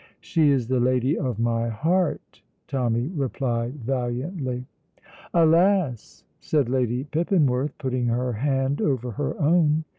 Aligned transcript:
"She 0.19 0.49
is 0.49 0.67
the 0.67 0.79
lady 0.79 1.15
of 1.15 1.37
my 1.37 1.69
heart," 1.69 2.41
Tommy 2.67 3.09
replied 3.09 3.83
valiantly. 3.83 4.65
"Alas!" 5.31 6.23
said 6.39 6.69
Lady 6.69 7.03
Pippinworth, 7.03 7.77
putting 7.77 8.07
her 8.07 8.33
hand 8.33 8.81
over 8.81 9.11
her 9.11 9.39
own. 9.39 9.83